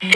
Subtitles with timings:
[0.00, 0.08] 用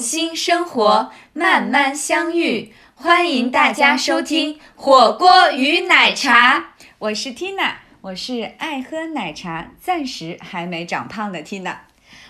[0.00, 2.74] 心生活，慢慢相遇。
[2.96, 6.74] 欢迎大家收听火锅与奶茶。
[6.98, 11.76] 我是 Tina，我是爱喝奶茶，暂时还没长胖的 Tina。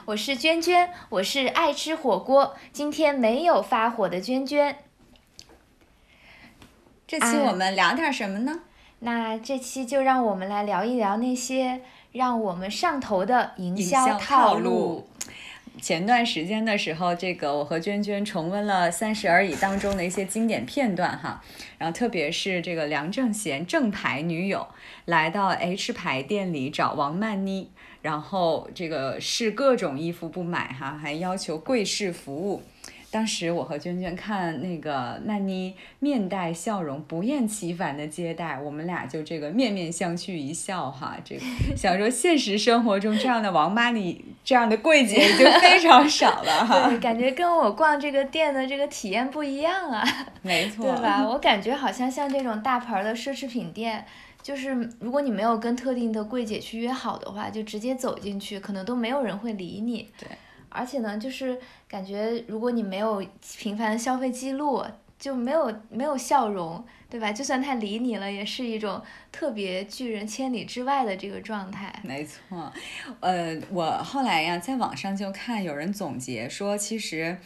[0.04, 4.76] 我是娟娟，我是爱吃火锅，今天没有发火的娟娟。
[7.06, 8.62] 这期我们聊点什么呢？
[8.98, 15.09] 那这期就让我们来聊一聊那些让我们上头的营营销销套路套路。
[15.80, 21.41] 前段时间的时候，这个我和娟娟重温了《三十而已》当中的一些经典片段哈，
[21.78, 24.66] 然后特别是这个梁正贤正牌女友
[25.05, 27.70] 来到 H 牌店里找王曼妮，
[28.02, 32.64] 然后这个试各种衣服不买哈，还要求跪式服务。
[33.10, 41.17] 当时我和娟娟看那个曼妮面带笑容、不厌其烦的接待，我们俩就这个面面相觑一笑哈。
[41.25, 41.42] 这个
[41.77, 46.89] 想说现实生活中这样的王妈你这样的柜姐已经非常少了哈。
[46.89, 50.05] 对， 感觉跟我逛这个店的这个体验不一样啊，
[50.42, 51.25] 没错，对吧？
[51.30, 54.05] 我感觉好像像这种大牌儿的奢侈品店，
[54.42, 60.11] 就是如果你没有跟特定的柜姐去约好的话，就直接走进去，可能都没有人会理你。
[60.19, 60.28] 对。
[60.77, 63.24] 而且呢，就是感觉如果你没有
[63.58, 64.84] 频繁的消费记录，
[65.18, 67.33] 就没有没有笑容，对吧？
[67.33, 69.02] 就算他理你了，也是一种
[69.33, 71.91] 特别拒人千里之外的这个状态。
[72.02, 72.70] 没错，
[73.20, 77.38] 呃，我后来呀在网上就看有人总结说，其实，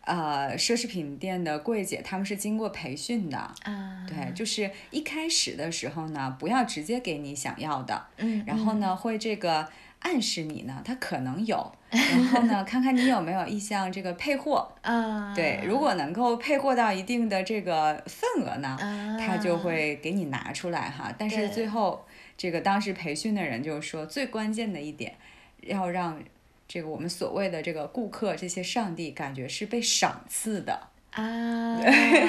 [0.00, 3.36] 呃，奢侈品店的柜姐他们是经过培训的。
[3.36, 9.68] 啊，对，就是一开始的时候呢，不要直接给你想要的，嗯，然后呢，会这个
[10.00, 14.70] 暗示你呢，他可能有，然后呢，看看你有没有意向这个配货。
[14.82, 21.12] 嗯，啊，对，如果能够配货到一定的这个份额呢，啊，他就会给你拿出来哈。
[21.18, 22.04] 但是最后，
[22.36, 25.16] 这个当时培训的人就说，最关键的一点，
[25.62, 26.22] 要让
[26.68, 30.88] 这个我们所谓的这个顾客这些上帝感觉是被赏赐的。
[31.18, 31.80] 啊，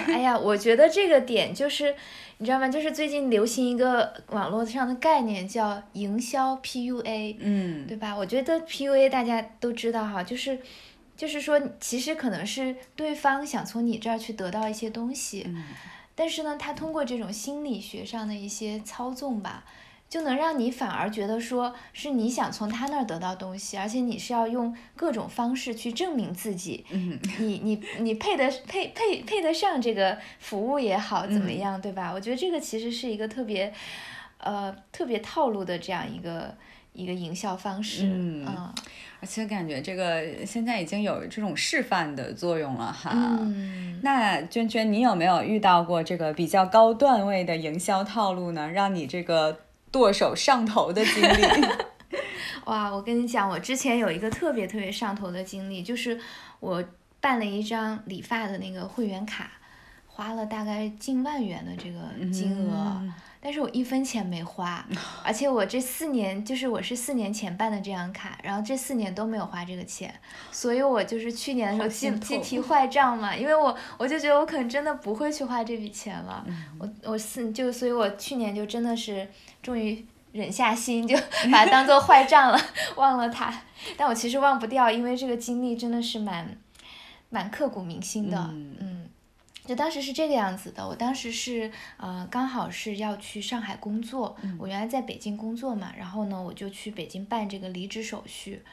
[0.08, 1.96] 哎呀，我觉得这个点就是，
[2.40, 2.68] 你知道吗？
[2.68, 8.16] 就是最近流行一个网络上的概念叫营销 PUA，嗯，对吧？
[8.18, 10.60] 我觉得 PUA 大家都知道哈，就是
[11.16, 15.64] 就是说，其实可能是对方想从你这儿去得到一些东西，嗯
[16.16, 19.64] 但是呢，他通过这种心理学上的一些操纵吧。
[20.10, 32.12] 就能让你反而觉得说是你想从他那儿得到东西，而且你是要用各种方式去证明自己，嗯，你你你配得配配配得上这个服务也好，怎么嗯样，对吧？
[32.12, 33.72] 我觉得这个其实是一个特别，
[34.40, 36.56] 呃，特别套路的这样一个
[36.94, 38.74] 一个营销方式，嗯
[39.22, 43.12] 而且感觉这个现在已经有这种示范的作用了哈。
[43.14, 48.70] 嗯，那娟娟，你有没有遇到过这个比较高段位的营销套路呢？
[48.72, 49.60] 让你这个
[49.92, 51.68] 剁手上头的经历？
[52.66, 56.20] 哇，我跟你讲，我之前有一个特别特别上头的经历，就是
[56.60, 56.84] 我
[57.20, 59.50] 办了一张理发的那个会员卡，
[60.08, 62.00] 花了大概近万元的这个
[62.32, 62.98] 金额。
[63.02, 64.86] 嗯但是我一分钱没花，
[65.24, 70.14] 而且我这四年就是我是四年前办的这张卡，然后这四年都没有花这个钱，
[70.52, 76.64] 所以我就是去年的时候好记心痛记提 坏账嘛，因为我我就觉得我可能真的不会去花这笔钱了，嗯。
[76.80, 79.28] 我我四就所以我去年就真的是
[79.62, 81.16] 终于忍下心，就
[81.52, 82.60] 把它当做坏账了，
[82.98, 83.54] 忘了它，
[83.98, 86.58] 但我其实忘不掉，因为这个经历真的是蛮
[87.30, 89.09] 蛮刻骨铭心的，嗯嗯
[89.70, 98.64] 就当时是这个样子的，我当时是呃刚好是要去上海工作，我原来在北京工作嘛，然后呢我就去北京办这个离职手续，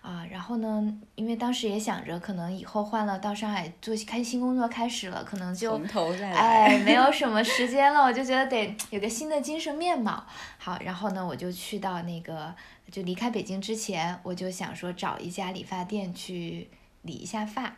[0.00, 6.34] 啊，然后呢，因为当时也想着可能以后换了到上海做开新工作开始了，可能就从头再来。
[6.34, 10.24] 哎，没有 什么时间了，我就觉得得有个新的精神面貌。
[10.56, 12.54] 好，然后呢，我就去到那个，
[12.90, 16.70] 就离开北京之前，我就想说找一家理发店去
[17.02, 17.76] 理一下发。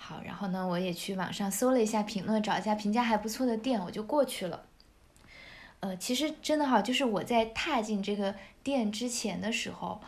[0.00, 4.62] 好，然后呢，我也去网上搜了一下评论，找一家评价还不错的店，我就过去了。
[5.80, 10.00] 呃，其实真的哈，就是我在踏进这个店之前的时候，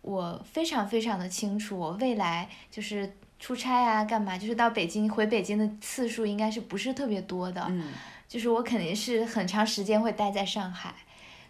[0.00, 7.92] 我非常非常的清楚，我未来就是出差啊，干嘛，就是到北京回北京的次数应该是不是特别多的，嗯
[8.28, 10.94] 就是我肯定是很长时间会待在上海，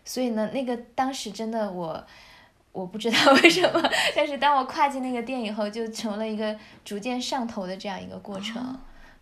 [0.05, 2.05] 所以呢，那个当时真的我。
[2.73, 8.79] 我不知道 为什么，但是当我跨进那个店以后，就成了一个逐渐上头的这样一个过程。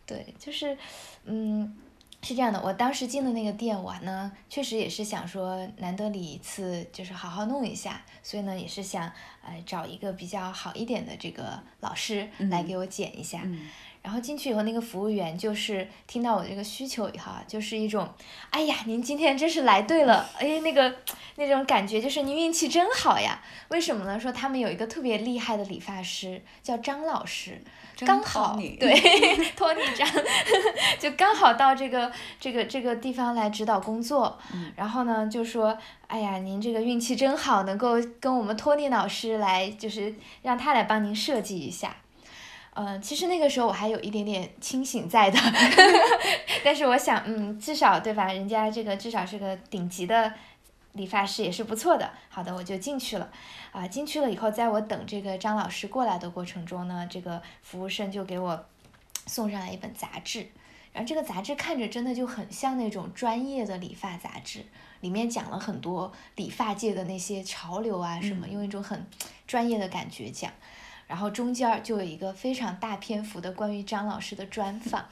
[0.06, 0.76] 对，就是，
[1.24, 1.76] 嗯，
[2.22, 2.60] 是这样的。
[2.62, 9.10] 我当时进的那个店，我呢确实也是想说，难得理一次，就是好好弄一下，所以呢也是想，
[9.42, 13.42] 呃，找一个比较好一点的这个老师来给我剪一下。
[13.44, 13.68] 嗯
[14.02, 18.08] 然后进去以后，那个服务员就是听到我这个需求以后啊，就是一种，
[18.50, 20.94] 哎呀，您今天真是来对了，哎，那个
[21.36, 23.42] 那种感觉就是您运气真好呀。
[23.68, 24.18] 为什么呢？
[24.18, 27.62] 说他们有一个特别厉害的理发师叫张老师，
[28.06, 30.08] 刚好对托尼张，
[30.98, 32.10] 就刚好到这个
[32.40, 34.38] 这个这个地方来指导工作。
[34.76, 35.76] 然后呢，就说，
[36.06, 41.96] 哎呀，您这个运气真好，能够跟我们托尼老师来，就是让他来帮您设计一下。
[42.82, 45.38] 嗯，其实那个时候我还有一点点清醒在的，
[46.64, 48.32] 但是我想，嗯，至少对吧？
[48.32, 50.32] 人家这个至少是个顶级的
[50.92, 52.10] 理发师，也是不错的。
[52.30, 53.30] 好的，我就进去了。
[53.72, 58.64] 啊，进去了以后，在我等这个张老师过来的过程中呢，这个服务生就给我
[59.26, 60.48] 送上来一本杂志，
[60.92, 64.64] 然后这个杂志看着真的就很像那种专业的理发杂志，
[65.00, 69.06] 里面讲了很多理发界的那些潮流啊什么，用一种很
[69.46, 70.50] 专业的感觉讲。
[71.10, 75.04] 然后中间就有一个非常大篇幅的关于张老师的专 访，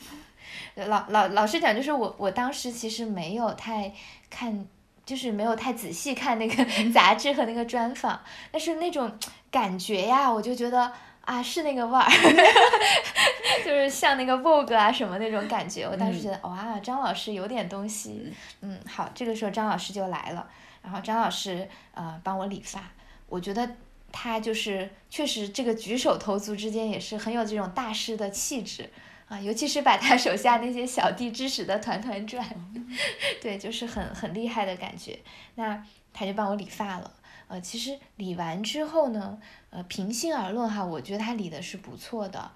[0.77, 3.93] 老老老实讲，就是我我当时其实没有太
[4.31, 4.65] 看，
[5.05, 8.23] 就是没有太仔细看那个杂志和那个专访，
[8.53, 9.13] 但是那种
[9.51, 10.93] 感觉呀，我就觉得
[11.25, 12.07] 啊是那个味儿
[13.67, 20.49] 就是像那个 Vogue 啊什么那种感觉，我当时觉得哇，张老师有点东西，嗯，好，这个时候张老师就来了，
[20.81, 22.81] 然后张老师呃帮我理发，
[23.29, 23.69] 我觉得。
[24.13, 28.89] 他就是确实这个举手投足之间也是很有这种大师的气质
[29.29, 32.45] 啊，尤其是把他手下那些小弟指使的团团转，
[33.43, 35.19] 对，就是很很厉害的感觉。
[35.57, 37.13] 那他就帮我理发了，
[37.49, 39.39] 呃，其实理完之后呢，
[39.71, 42.51] 呃，平心而论哈，我觉得他理的是不错的，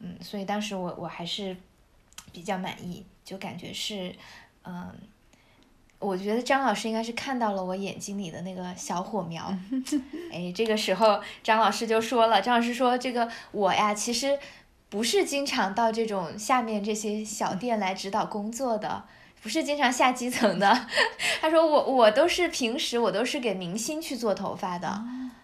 [0.00, 1.56] 嗯，所以当时我我还是
[2.32, 4.14] 比较满意，就感觉是，
[4.64, 4.94] 嗯。
[6.00, 9.52] 我觉得张老师应该是看到了我眼睛里的那个小火苗，
[10.32, 14.38] 哎，这个时候张老师就说了，张老师说这个我呀，其实
[14.88, 19.04] 不是经常到这种下面这些小店来指导工作的，
[19.42, 20.86] 不是经常下基层的。
[21.42, 24.86] 他说我我都是平时我都是给明星去做头发的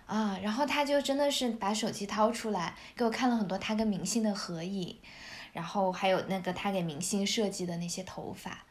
[0.07, 4.97] 啊，然后他就真的是把手机掏出来给我看了很多他跟明星的合影，
[5.53, 8.65] 然后还有那个他给明星设计的那些头发。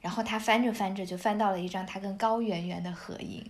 [0.00, 3.44] 然后他翻着翻着就翻到了一张他跟高圆圆的合影，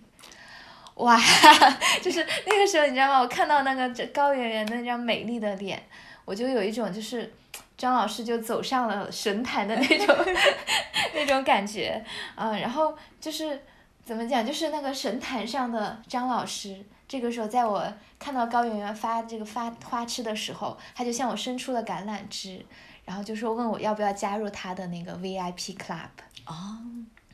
[0.95, 1.17] 哇，
[2.03, 3.19] 就是那个时候你知道吗？
[3.19, 5.81] 我看到那个高圆圆那张美丽的脸，
[6.25, 7.33] 我就有一种就是
[7.77, 10.15] 张老师就走上了神坛的那种
[11.15, 12.03] 那种感觉
[12.35, 12.51] 啊。
[12.57, 13.59] 然后就是
[14.03, 22.63] 怎么讲，就是那个神坛上的张老师，这个时候在我看到高圆圆发这个发花痴的时候，他就向我伸出了橄榄枝，
[23.05, 26.09] 然后就说问我要不要加入他的那个 VIP club。
[26.51, 26.77] 哦，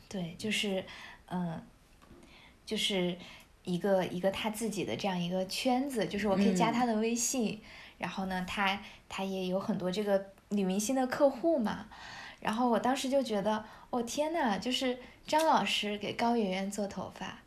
[0.07, 0.85] 对，就是，
[1.29, 1.59] 嗯，
[2.65, 3.17] 就是
[3.63, 7.59] 一个一个他自己的这样一个圈子，就是我可以加他的微信，
[7.97, 8.79] 然后呢，他
[9.09, 11.87] 他也有很多这个女明星的客户嘛，
[12.41, 17.39] 然后我当时就觉得，哦天呐，就是张老师给高圆圆做头发，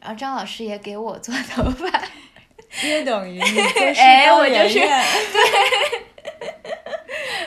[0.00, 2.04] 然后张老师也给我做头发，
[2.82, 6.11] 约等于你就是高圆圆， 对。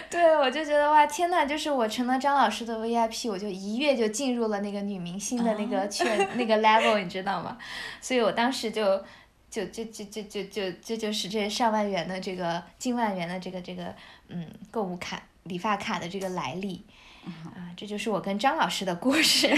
[0.12, 7.58] 对，我就觉得哇，天呐，就是我成了张老师的 VIP，我就一跃就进入了那个女明星的那个圈那个 level，你知道吗？
[8.02, 9.04] 所以我当时就
[9.50, 13.94] 就就就就就就这就是这上万元的这个近万元的这个这个
[14.30, 16.84] 嗯购物卡理发卡的这个来历
[17.26, 19.50] 啊，这就是我跟张老师的故事。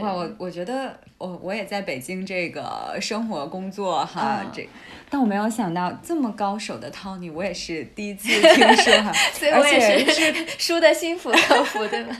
[0.00, 4.66] 哇，我我觉得我我也在北京这个生活工作哈，这，
[5.10, 12.16] 但我没有想到这么高手的 Tony，我也是第一次 听说哈，所以我也是 输的心服口服，对吧？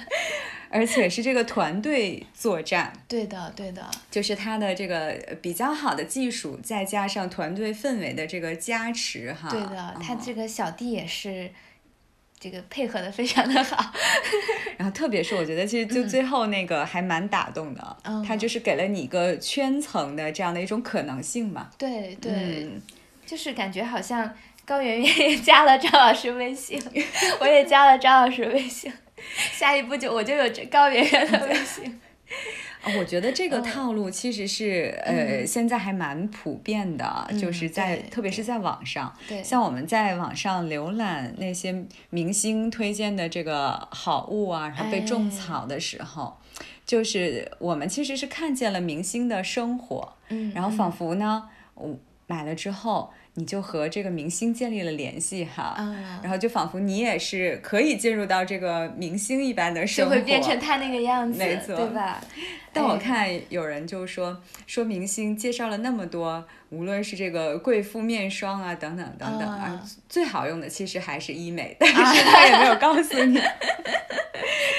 [0.69, 11.51] 而且是这个团队作战，对的，对的，就是他的这个比较好的技术，再加上团队氛围的这个加持哈，对的，他这个小弟也是。
[12.39, 13.93] 这个配合的非常的好，
[14.77, 21.71] 然后特别是我觉得其实就最后那个还蛮打动的，他就是给了你一个圈层的这样的一种可能性嘛。
[21.79, 22.69] 对对，
[23.25, 24.31] 就是感觉好像
[24.67, 26.79] 高圆圆也加了张老师微信，
[27.41, 28.93] 我也加了张老师微信，
[29.53, 32.01] 下一步就我就有高圆圆的微信。
[32.99, 39.13] 我觉得这个套路其实是呃，现在还蛮普遍的，就是在特别是在网上，
[39.43, 46.37] 像我们在网上浏览那些明星推荐的这个好物啊，然后被种草的时候，
[46.85, 53.13] 就是我们其实是看见了明星的生活，嗯，然后仿佛呢，我买了之后。
[53.35, 62.21] 你就和这个明星建立了联系哈，嗯，然后就仿佛你也是可以进入到这个明星一般的生活，就会变成他那个样子，没错对吧？
[62.73, 73.41] 但我哎看有人就说说明星介绍了那么多，无论是这个贵妇面霜啊等等等等啊，最好用的其实还是医美，但是他也没有告诉你。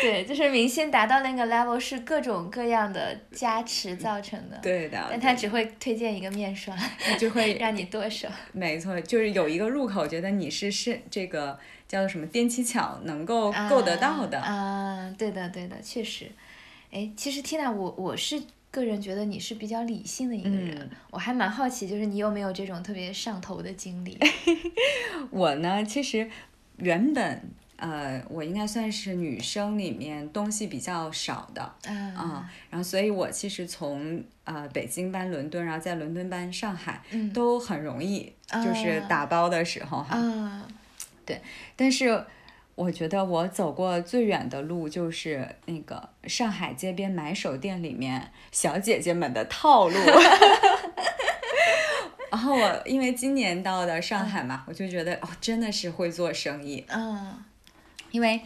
[0.01, 8.27] 对，就是明星达到那个 level 是各种各样的加持造成的，对的，但他只会推荐一个面霜，他就会让你剁手。
[8.51, 14.39] 没错，就是有一个入口，觉得你是是这个叫做什么踮起脚能够够得到的。
[14.39, 16.30] 啊啊，对的对的，确实。
[16.92, 18.39] 哎，其实 Tina，我我是
[18.75, 24.17] 个人觉得你是比较理性的一个人，嗯我还蛮好奇，就是你有没有这种特别上头的经历？
[25.32, 26.29] 我呢，其实
[26.77, 27.41] 原本
[27.77, 31.74] 呃，我应该算是女生里面东西比较少的。
[31.88, 38.32] 嗯啊、然后所以我其实从呃北京搬伦敦，然后在伦敦搬上海，嗯都很容易，
[38.63, 40.67] 就是啊打包的时候哈。
[41.25, 41.41] 对
[41.75, 42.24] 但是
[42.75, 49.96] 我觉得我走过最远的路就是那个上海街边买手店里面小姐姐们的套路。
[52.29, 57.44] 然后我因为今年到的上海嘛，我就觉得哦，真的是会做生意，嗯。
[58.12, 58.39] 因为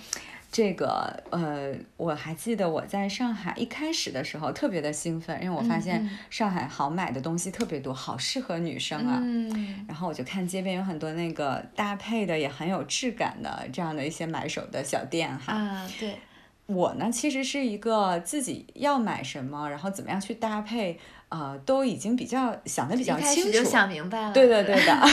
[0.52, 9.20] 这个呃，我还记得我在上海一开始的时候特别的兴奋，因为我发现嗯上海好买的东西特别多，好适合女生啊。
[9.22, 15.54] 嗯然后我就看街边有很多那个搭配的也很有质感的这样的一些买手的小店哈。
[15.54, 16.18] 啊，对，
[16.66, 23.36] 我呢其实是一个自己要买什么，然后怎么样去搭配，呃，都已经比较想的比较清楚。
[23.36, 24.34] 开始就想明白了。
[24.34, 25.08] 对的，对的。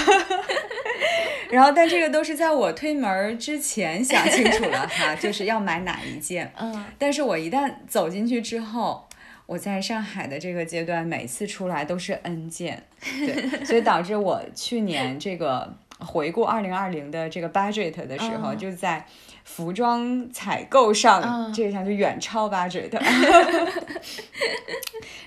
[1.51, 6.53] 然后，但这个都是在我推门儿之前想清楚了哈，就是要买哪一件。
[6.59, 9.07] 嗯 但是我一旦走进去之后，
[9.47, 19.07] 我在上海的这个阶段，每次出来都是 N 件，对， 所以导致我去年这个回顾二零二零的这个 budget 的时候，嗯就在
[19.47, 22.91] 服装采购上、嗯这一项就远超 budget。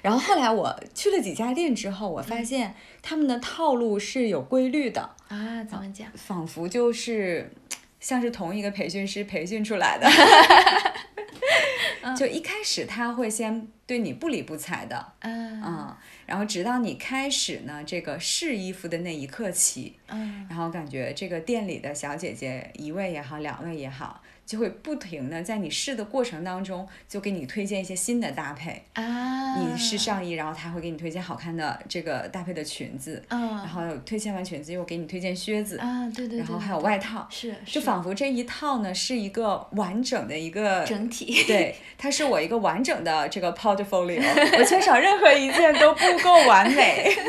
[0.03, 6.07] 然后后来我去了几家店之后，我发现他们的套路是有规律的，啊，怎么讲？
[6.15, 7.51] 仿佛就是
[7.99, 10.07] 像是同一个培训师培训出来的。
[12.17, 15.61] 就一开始他会先对你不理不睬的，嗯。
[15.61, 15.95] 嗯，
[16.25, 20.45] 然后直到你开始呢这个试衣服的那一刻起，嗯。
[20.49, 28.83] 然后感觉这个店里的小姐姐一位也好，两位也好，就会不停的在你试的过程当中，就给你推荐一些新的搭配。
[28.93, 41.43] 啊，你试上衣，然后他会给你推荐好看的这个搭配的裙子，嗯然嗯后推荐完裙子又给你推荐靴子，啊，对对对，然后还有外套，是就仿佛这一套呢是一个完整的一个整体。
[41.45, 44.19] 对，它是我一个完整的这个 portfolio，
[44.57, 47.15] 我缺少任何一件都不够完美。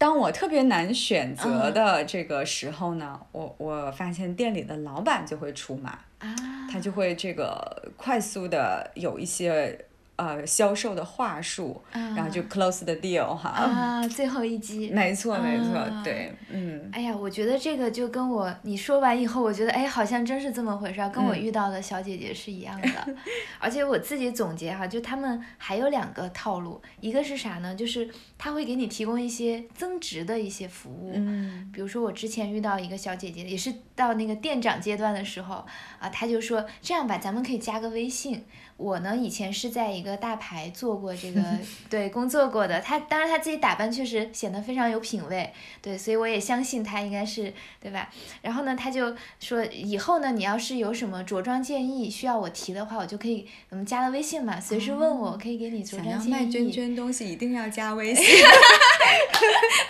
[0.00, 5.90] 当我特别难选择的这个时候呢，我我发现店里的老板就会出马，
[6.20, 6.34] 啊，
[6.72, 9.78] 他就会这个快速的有一些
[10.20, 13.48] 呃销售的话术，然后就 close the deal 哈。
[13.48, 14.90] 啊，最后一击。
[14.90, 23.16] 没错，没错，啊对，嗯哎呀，我觉得这个就跟我你说完以后，我觉得哎，好像真是这么回事儿，跟我嗯遇到的小姐姐是一样的。
[23.58, 27.74] 而且我自己总结哈，就他们还有两个套路，一个是啥呢？
[27.74, 31.12] 就是他会给你提供一些增值的一些服务。
[31.14, 35.64] 嗯比如说我之前遇到一个小姐姐，也是到那个店长阶段的时候
[35.98, 38.44] 啊，她就说这样吧，咱们可以加个微信。
[38.80, 41.42] 我呢以前是在一个大牌做过这个
[41.90, 48.08] 对工作过的，她当然她自己打扮确实显得非常有品位，对，所以我也相信她应该是对吧？
[48.42, 56.32] 然后呢，他就说以后呢，你要是有什么着装建议需要我提的话，我就可以我们加了微信嘛，随时问我，我可以给你着想装建议。
[56.32, 58.24] 要卖娟娟东西，一定要加微 信。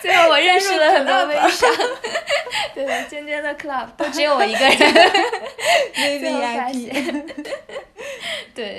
[0.01, 1.71] 最后我认识了很多 微商，
[2.75, 4.77] 对的，尖尖的 club 都只有我一个人。
[5.95, 7.27] 最后发 VIP 现，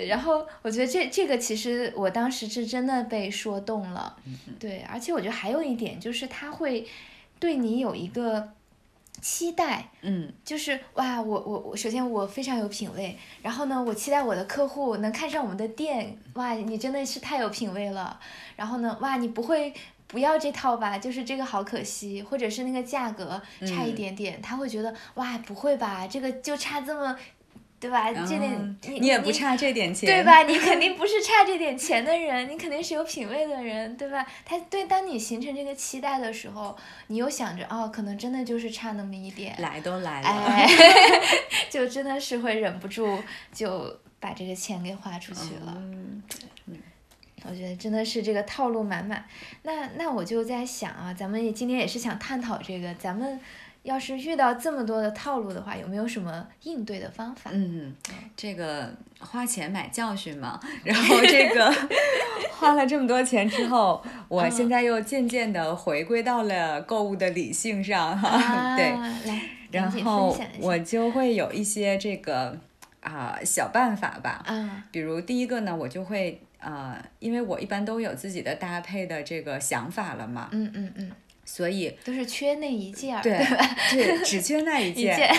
[0.02, 4.18] 对，然后我觉得这这个其实我当时是真的被说动了，
[4.60, 6.88] 对，而且我觉得还有一点就是他会
[7.40, 8.52] 对你有一个
[9.22, 18.20] 期待，嗯就是哇，我我我，首先我非常有品位，然后呢，我期待我的客户能看上我们的店，哇，你真的是太有品位了。
[18.56, 19.72] 然后呢，哇，你不会
[20.08, 20.98] 不要这套吧？
[20.98, 26.08] 就是这个好可惜，或者是那个价格差一嗯点点，他会觉得哇，不会吧？
[26.08, 27.16] 这个就差这么，
[27.82, 28.14] 对吧？
[28.14, 30.24] 这点嗯你你也不差这点钱，对？
[30.24, 30.44] 吧？
[30.48, 34.24] 你肯定不是差这点钱的人，你肯定是有品位的人，对吧？
[34.46, 40.68] 他对，当你形成这个期待的时候，你又想着哦，可能真的就是差那么一点，来都来了， 哎，
[41.72, 43.18] 就真的是会忍不住
[43.52, 45.74] 就把这个钱给花出去了。
[45.76, 46.22] 嗯
[47.50, 49.26] 我觉得真的是这个套路满满。
[49.64, 53.40] 那那我就在想啊，咱们也今天也是想探讨这个，咱们
[53.84, 57.50] 要是遇到这么多的套路的话，有没有什么应对的方法？
[57.54, 57.96] 嗯，
[58.36, 61.74] 这个花钱买教训嘛，然后这个
[62.60, 72.56] 花了这么多钱之后，我现在又渐渐的回归到了购物的理性上哈，对，来，然后我就会有一些这个
[73.00, 81.12] 啊、小办法吧，啊，比如第一个呢，我就会呃，因为我一般都有自己的搭配的这个想法了嘛，嗯嗯嗯，
[81.54, 83.38] 所以都是缺那一件儿，对？
[83.92, 85.30] 对，只缺那 一一件，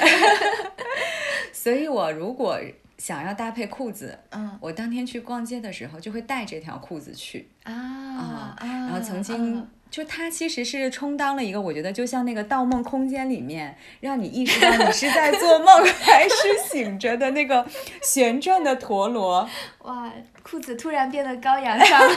[1.54, 2.60] 所以我如果
[2.98, 9.56] 想要搭配裤子，嗯我当天去逛街的时候就会带这条裤子去啊然后曾经。
[9.56, 16.34] 啊就它其实是充当了一个，我觉得就像那个《盗梦空间》里面，让你意识到你是在做梦还是
[16.70, 17.66] 醒着的那个
[18.02, 19.46] 旋转的陀螺。
[19.80, 20.10] 哇，
[20.42, 22.14] 裤子突然变得高扬上了，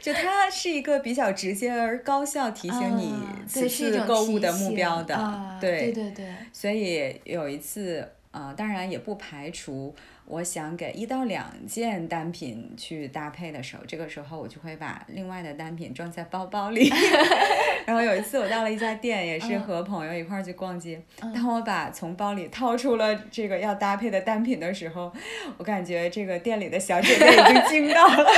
[0.00, 9.94] 就它是一个比较直接而高效提醒你啊此次购物的目标的，啊对对对，所以有一次，呃，当然也不排除
[10.26, 16.92] 我想给一到两件单品去搭配的时候，这个时候我就会把另外的单品装在包包里。
[17.86, 25.12] 然后有一次我到了一家店，也是嗯和朋友一块儿去逛街，当我把从包里掏出了这个要搭配的单品的时候，
[25.56, 28.30] 我感觉这个店里的小姐姐已经惊到了。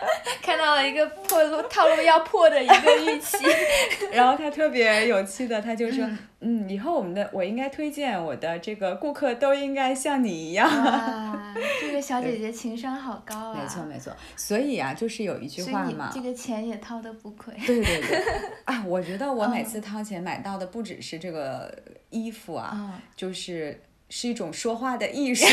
[0.42, 3.38] 看到了一个破路套路要破的一个预期，
[4.12, 6.08] 然后他特别有趣的，他就说，
[6.40, 10.68] 嗯，以后我们的我应该推荐我的这个顾客都应该像你一样。
[10.84, 13.58] 哇， 这个小姐姐情商好高啊！
[13.60, 17.52] 没错没错，所以啊，就是有一句话嘛这，个钱也掏的不亏。
[17.66, 18.24] 对对对，
[18.64, 21.72] 啊，我觉得我每嗯次掏钱买到的不只是这个
[22.10, 25.46] 衣服啊，嗯，就是是一种说话的艺术。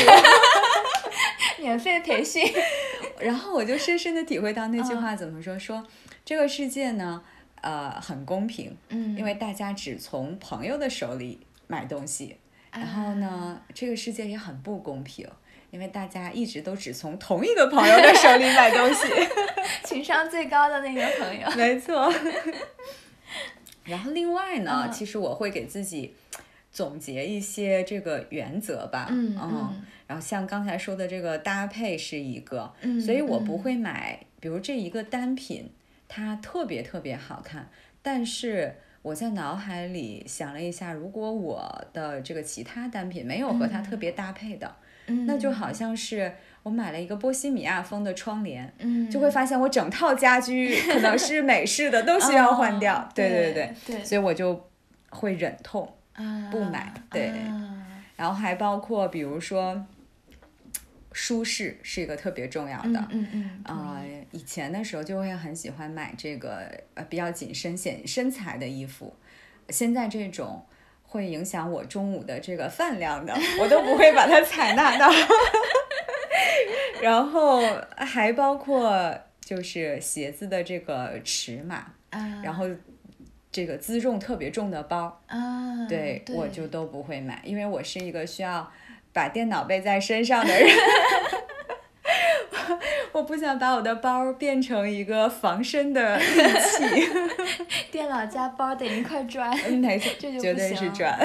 [1.58, 2.42] 免费培训。
[3.20, 5.86] 然后我就深深的体会到那句嗯话怎么说，说
[6.24, 7.22] 这个世界呢，
[7.60, 12.36] 呃，很公平，嗯，因为大家只从朋友的手里买东西，
[12.72, 15.28] 然后呢，这个世界也很不公平。
[15.70, 19.04] 因为大家一直都只从同一个朋友的手里买东西，
[19.84, 21.46] 情商最高的那个朋友。
[21.58, 22.10] 没错。
[23.84, 26.14] 然后另外呢，嗯其实我会给自己
[26.72, 33.56] 总结一些这个原则吧，嗯嗯然后像刚才说的这个搭配是一个，嗯所以我不。
[33.56, 35.70] 嗯会买，比如这一个单品，
[36.08, 37.68] 它特别特别好看，
[38.02, 44.76] 但是我在脑海里想了一下，如果我的这个其他单品没有和它特别搭配的，
[45.08, 54.68] 嗯，那就好像是我买了一个波西米亚风的窗帘，嗯，就会发现我整套家居 可能是美式的都需要换掉，哦对对对对所以我就
[55.10, 55.92] 会忍痛。
[56.12, 57.28] 啊不买对。
[57.28, 57.74] 啊
[58.16, 59.84] 然后还包括比如说，
[61.12, 63.08] 舒适是一个特别重要的。
[63.10, 69.14] 嗯嗯嗯，啊、以前的时候就会很喜欢买这个呃比较紧身显身材的衣服，
[69.68, 70.64] 现在这种
[71.02, 75.10] 会影响我中午的这个饭量的，我都不会把它采纳到。
[77.00, 77.60] 然后
[77.96, 82.66] 还包括就是鞋子的这个尺码，啊，然后
[83.52, 88.68] 这个辎重特别重的包，啊，对对我就都不会买，因为我是一个需要
[89.12, 90.68] 把电脑背在身上的人。
[93.12, 97.08] 我不想把我的包变成一个防身的利器，
[97.90, 99.50] 电脑加包等于一块砖。
[99.66, 101.18] 嗯没错，这就绝对是砖。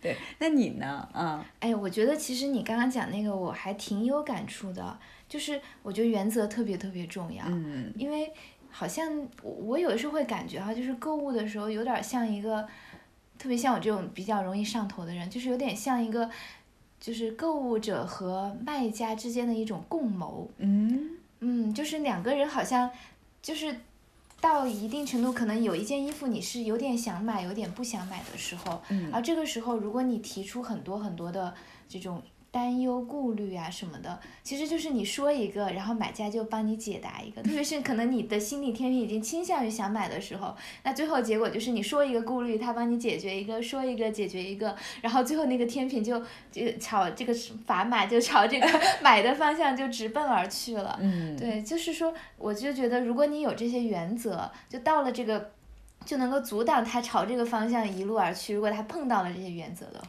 [0.00, 1.08] 对，那你呢？
[1.12, 4.96] 啊、哎，我觉得其实你刚刚讲那个我还挺有感触的，
[5.28, 8.30] 就是我觉得原则特别特别重要，嗯因为
[8.70, 12.64] 好像我我有的时候会感觉哈，就是购物的时候有点像一个，
[13.44, 16.30] 特别像我这种比较容易上头的人，就是有点像一个，
[16.98, 21.10] 就是购物者和卖家之间的一种共谋，嗯。
[21.40, 22.90] 嗯，就是两个人好像
[23.42, 23.80] 就是
[24.40, 29.12] 到一定程度，可能有一件衣服你是有点想买，有点不想买的时候，嗯。
[29.12, 31.52] 而这个时候如果你提出很多很多的
[31.86, 32.22] 这种
[32.54, 37.42] 担忧、顾虑啊什么的，其实就是你说一个，然后买家就帮你解答一个。
[37.42, 48.66] 特别是可能你的心理天平已经倾向于想买的时候，那最后结果就是你说一个顾虑，他帮你解决一个，说一个解决一个，然后最后那个天平就就朝这个砝码就朝这个
[49.02, 50.96] 买的方向就直奔而去了。
[51.02, 55.50] 嗯，对，就是说，我就觉得，如果你有这些原则，就到了这个，
[56.04, 58.54] 就能够阻挡他朝这个方向一路而去。
[58.54, 60.06] 如果他碰到了这些原则的话。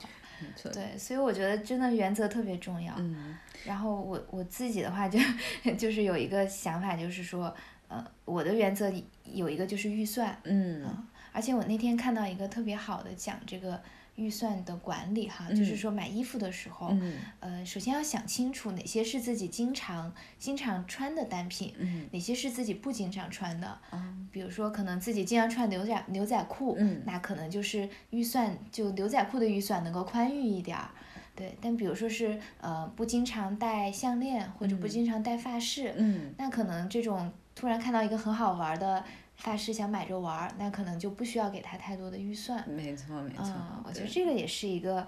[0.72, 2.94] 对，所以我觉得真的原则特别重要。
[2.98, 3.36] 嗯。
[3.64, 5.20] 然后我我自己的话就
[5.78, 7.54] 就是有一个想法，就是说，
[7.88, 8.92] 呃，我的原则
[9.24, 10.86] 有一个就是预算，嗯
[11.32, 13.82] 而且我那天看到一个特别好的讲这个
[14.16, 17.14] 预算的管理哈，就是说买衣服的时候，嗯。
[17.40, 22.08] 呃，首先要想清楚哪些是自己经常经常穿的单品，嗯。
[22.12, 23.68] 哪些是自己不经常穿的。
[23.90, 30.90] 啊比如说，可能自己经常穿牛仔牛仔裤，嗯那可能就是预算就牛仔裤的预算能够宽裕一点儿。
[31.36, 34.90] 对，但比如说是呃不经常戴项链或者不嗯。
[34.90, 36.34] 经常戴发饰，嗯。
[36.38, 39.04] 那可能这种突然看到一个很好玩的
[39.38, 42.68] 发师想买着玩儿，那可能就不需要给他太多的预算。
[42.70, 45.06] 没错没错嗯，，我觉得这个也是一个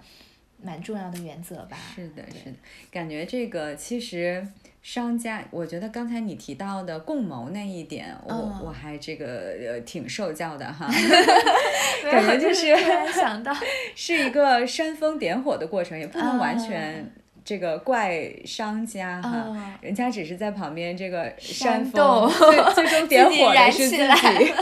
[0.61, 1.77] 蛮重要的原则吧。
[1.95, 2.57] 是的，是的，
[2.91, 4.45] 感觉这个其实
[4.83, 10.87] 商家，我觉得刚才你提到的共谋那一点，我、嗯我还这个呃挺受教的哈，
[12.11, 13.53] 感觉就就是突然想到，
[13.95, 17.11] 是一个煽风点火的过程，也不能完嗯全
[17.47, 19.45] 这个怪商家哈。
[19.47, 22.27] 嗯，人家只是在旁边这个煽风，
[22.75, 24.53] 最最终点火的是自己。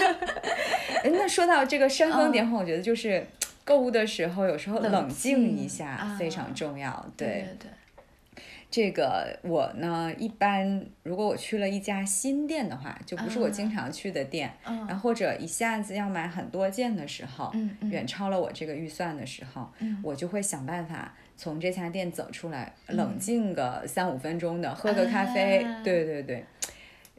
[1.12, 3.26] 那说到这个煽风嗯点火，我觉得就是
[3.63, 7.04] 购物的时候，有时候冷冷静一下非常啊重要。
[7.17, 7.28] 对。
[7.28, 7.71] 对对，
[8.69, 17.89] 这个我呢，一般如果我去了一家新店的话，就不是我经常去的店，然嗯后或者一下子要买很多件的时候，嗯嗯。
[17.89, 19.98] 远超了我这个预算的时候，嗯。
[20.04, 26.43] 我就会想办法从这家店走出来，冷静个三五分钟的，喝个咖啡，啊对对对，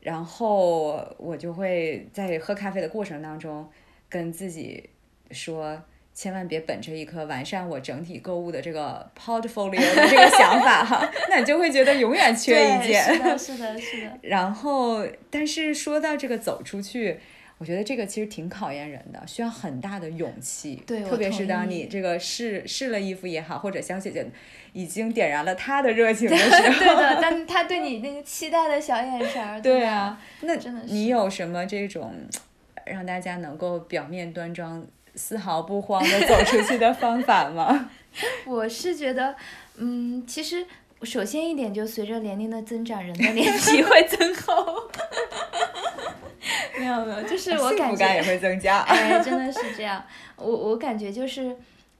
[0.00, 3.68] 然后我就会在喝咖啡的过程当中
[4.09, 4.88] 跟自己
[5.31, 5.81] 说。
[6.18, 13.05] 千万别本着一颗完善我整体购物的这个 portfolio 的这个想法哈， 那你就会觉得永远缺一件。
[13.05, 17.20] 是的，是的，是的，然后，但是说到这个走出去，
[17.59, 20.83] 我觉得这个其实挺考验人的，需要很大的勇气。
[20.87, 24.27] 对特别是当你这个试试了衣服也好，或者小姐姐
[24.75, 32.12] 已经点燃了她的热情 的时候，对的，但她对你那个期待的小眼神儿，对啊，那真的是你有什么这种
[32.85, 37.90] 让大家能够表面端庄、丝毫不慌的走出去的方法吗？
[38.45, 39.35] 我是觉得，
[39.77, 40.66] 嗯，其实
[41.03, 44.90] 首先一点就随着年龄的增长，人的脸皮会增厚。
[46.78, 48.80] 没有没有，就是 我感幸福感也觉，会增加。
[48.88, 50.04] 哎，真的是这样。
[50.36, 51.56] 我我感觉就是，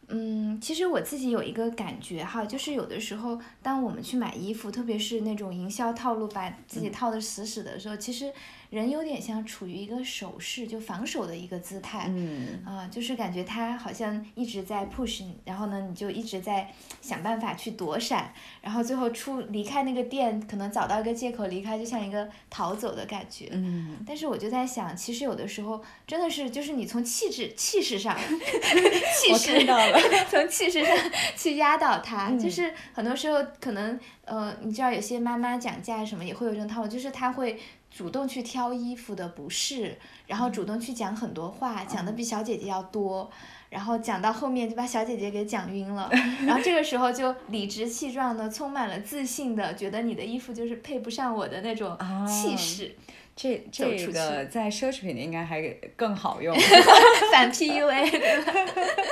[0.08, 8.32] 嗯，其实我自己有一个感觉哈，就是有的时候，当我们去买衣服，特别是那种营销套路把自己套的死死的时候，其实
[8.70, 12.07] 人有点像处于一个守势，就防守的一个姿态。
[12.09, 23.48] 嗯，啊，就是感觉他好像一直在 push 你，然后呢，你就一直在想办法去躲闪，然后最后出离开那个店，可能找到一个借口离开，就像一个逃走的感觉。
[23.52, 29.98] 嗯，但是我就在想，其实有的时候真的是，就是你从气质气势上， 气我势看到了。
[30.31, 30.96] 从气势上
[31.37, 37.59] 去压倒他，嗯就是很多时候可能呃，你知道有些妈妈讲价什么也会有这种套路，就是他会
[37.96, 43.30] 主动去挑衣服的不是，然后主动去讲很多话，讲的比小姐姐要多。
[43.70, 46.09] 然后讲到后面就把小姐姐给讲晕了，
[46.46, 52.94] 然后这个时候就理直气壮的、充满了自信的，觉得你的衣服就是配不上我的那种气哦势，
[53.37, 55.62] 这这个在奢侈品里应该还
[55.94, 56.57] 更好用。
[57.31, 58.53] 反 PUA，对吧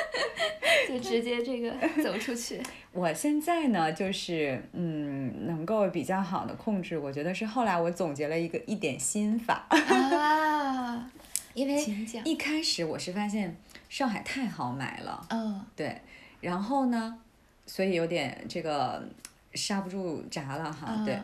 [0.89, 1.71] 就直接这个
[2.03, 2.59] 走出去。
[2.93, 11.11] 我现在呢，就是嗯，能够比较好的控制，我觉得是后来我总结了一个一点心法，啊，
[11.53, 11.85] 因为。
[12.25, 13.55] 一开始我是发现
[13.91, 16.01] 上海太好买了，嗯对，
[16.41, 17.19] 然后呢，
[17.67, 19.07] 所以有点这个
[19.53, 21.19] 刹不住闸了哈，对。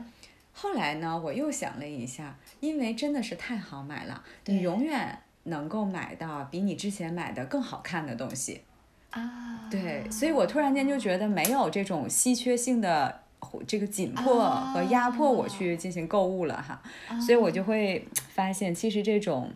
[0.60, 8.60] 嗯后来呢，我又想了一下，因为真的是太好买了，你永远能够买到比你之前买的更好看的东西。
[9.08, 13.22] 啊，对，所以我突然间就觉得没有这种稀缺性的
[13.66, 16.82] 这个紧迫和压迫我去进行购物了哈，
[17.18, 19.50] 所以我就会发现，其实这种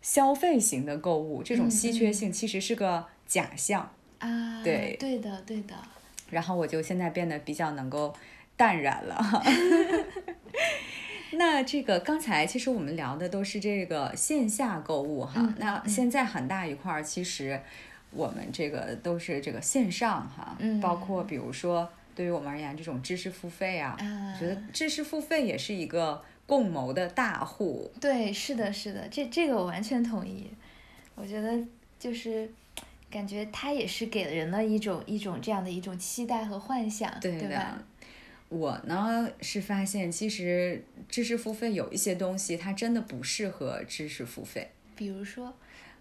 [0.00, 3.90] 消费型的购物，这种稀缺性其实是个假象。
[4.20, 5.74] 啊，对对的，对的，
[6.30, 8.14] 然后我就现在变得比较能够
[8.56, 9.42] 淡然了。
[11.36, 17.60] 那这个刚才其实我们聊的都是这个线下购物哈，嗯那现在很大一块儿其实
[18.12, 23.96] 我们这个都是这个线上哈，嗯包括比如说对于我们而言这种知识付费啊，
[24.38, 27.90] 觉得知识付费也是一个共谋的大户。
[28.00, 30.48] 对，是的，是的，这这个我完全同意。
[31.16, 31.58] 我觉得
[31.98, 32.48] 就是
[33.10, 37.76] 感觉它也是给人了一种一种这样的一种期待和幻想，对吧？
[38.54, 44.70] 我呢是发现，其实知识付费有一些东西，它真的不适合知识付费。
[44.94, 45.52] 比如说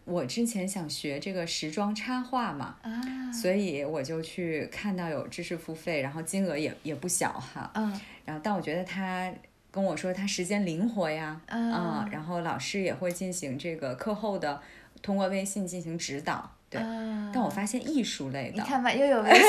[0.05, 2.91] 我之前想学这个时装插画嘛，啊，
[3.31, 7.71] 所以我就去看到有知识付费，然后金额也也不小哈。
[7.73, 9.33] 嗯然后，但我觉得他
[9.71, 14.61] 跟我说他时间灵活呀，啊然后老师也会进行这个课后的
[15.01, 16.55] 通过微信进行指导。
[16.69, 19.41] 对，啊但我发现艺术类的，你看吧，又有微 信。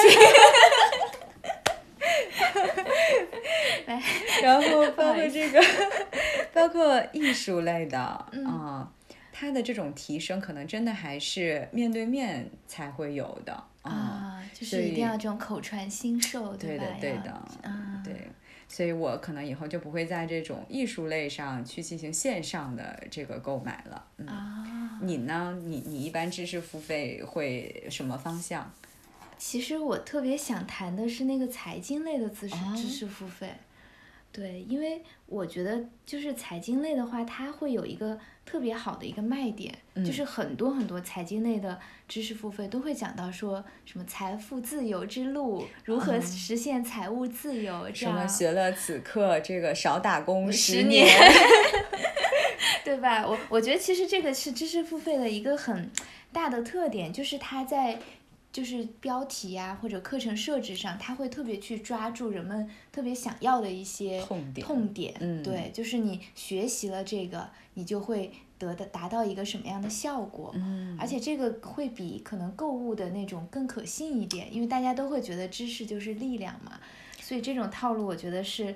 [3.72, 3.73] 来，
[4.42, 5.60] 然后包括这个，
[6.52, 8.88] 包括艺术类的啊、嗯
[9.36, 13.90] 它的这种提升可能真的还是面对面才会有的啊。
[13.90, 16.56] 啊，就是一定要这种口传心授，吧？
[16.60, 17.30] 对的，对的，
[17.62, 18.14] 啊，对。
[18.68, 24.04] 所以我可能以后就不会在这种艺术类上去进行线上的这个购买了。
[24.18, 25.00] 嗯，啊。
[25.02, 25.58] 你呢？
[25.64, 28.70] 你你一般知识付费会什么方向？
[29.36, 33.52] 其实我特别想谈的是那个财经类的知识、哦知识付费，
[34.36, 51.06] 对，因为我觉得就是财经类的话，它会有一个特别好的一个卖点，嗯就是很多很多财经类的知识付费都会讲到说什么财富自由之路，如何实现财务自由，这什么学了此刻这个少打工十年？
[52.84, 53.24] 对吧？
[53.24, 55.88] 我我觉得其实这个是知识付费的一个很
[56.32, 58.00] 大的特点，就是它在
[58.54, 76.78] 就是标题呀、或者课程设置上，它会特别去抓住人们特别想要的一些痛点痛点，嗯对，就是你学习了这个，你就会得的达到一个什么样的效果，嗯而且这个会比可能购物的那种更可信一点，因为大家都会觉得知识就是力量嘛，
[77.20, 78.72] 所以这种套路我觉得是。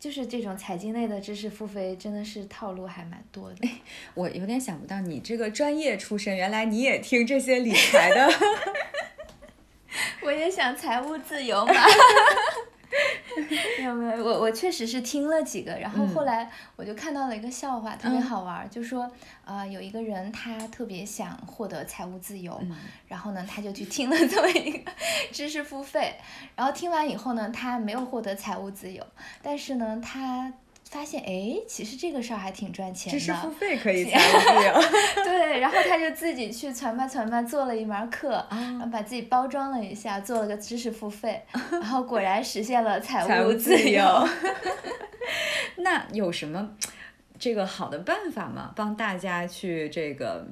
[0.00, 3.68] 就是这种财经类的知识付费，真的是套路还蛮多的。
[4.14, 8.26] 我有点想不到你这个专业出身，原来你也听这些理财的。
[10.22, 11.74] 我也想财务自由嘛。
[13.78, 19.08] 没有没有，我我确实是听了几个，然后后来我就看到了一个笑话，特别好玩儿，就说
[19.44, 22.60] 呃有一个人他特别想获得财务自由，
[23.06, 24.90] 然后呢他就去听了这么一个
[25.30, 26.16] 知识付费，
[26.56, 29.06] 然后听完以后呢他没有获得财务自由，
[29.40, 30.52] 但是呢他
[30.90, 34.72] 发现哎其实这个事儿还挺赚钱的，知识付费可以财务自由。
[35.22, 44.28] 对，然后他就自己去传吧传吧做了一门课，啊然后把自己包装了一下，做了个知识付费， 然后果然实现了财财务自自由。
[45.78, 46.70] 那有什么
[47.38, 48.72] 这个好的办法吗？
[48.74, 50.44] 帮大家去这个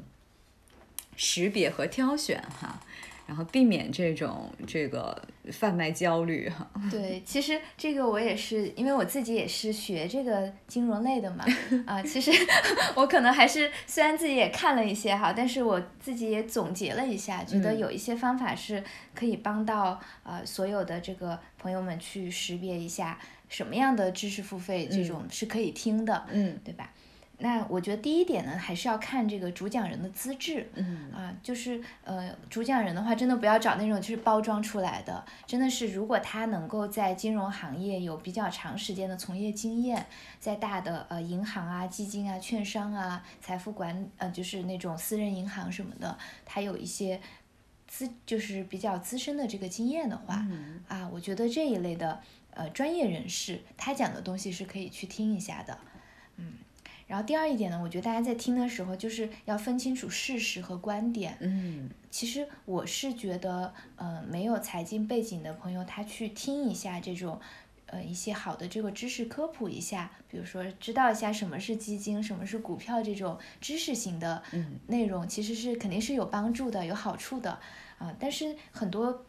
[1.17, 2.81] 识别和挑选哈，
[3.29, 6.67] 然后避免这种这个贩卖焦虑哈。
[6.91, 11.45] 对，其实这个我也是，因为我自己也是学这个金融类的嘛，
[11.85, 12.33] 啊，其实
[12.97, 18.83] 我可能还是虽然自己也看了一些哈，但是我自己也总结了一下，觉得嗯有一些方法是
[19.15, 23.19] 可以帮到呃所有的这个朋友们去识别一下
[23.51, 26.91] 什么样的知识付费这种是可以听的，嗯对吧？
[27.41, 31.09] 那我觉得第一点呢，还是要看这个主讲人的资质，嗯。
[31.13, 40.05] 啊，就是呃，主讲人的话，真的不要找那种就是包装出来的，真的是如果他能够在金融行业有比较长时间的从业经验，
[40.41, 47.21] 在大的呃银行啊、基金啊、券商啊、财富管呃就是那种私人银行什么的，他有一些
[47.87, 50.81] 资就是比较资深的这个经验的话，嗯。
[50.89, 52.21] 啊，我觉得这一类的
[52.51, 55.79] 呃专业人士，他讲的东西是可以去听一下的，
[56.37, 56.55] 嗯。
[57.09, 61.37] 然后第二一点呢，我觉得大家在听的时候，就是要分清楚事实和观点。
[61.41, 67.41] 嗯其实我是觉得，呃，没有财经背景的朋友，他去听一下这种，
[67.87, 77.59] 呃，一些好的这个知识科普一下，比如说知道一下什么是基金，什么是股票这种知识型的嗯内容，其实是肯定是有帮助的，有好处的
[77.99, 79.25] 啊、但是很多。